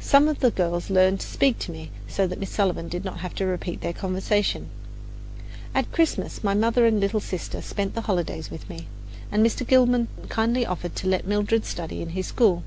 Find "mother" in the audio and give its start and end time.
6.52-6.84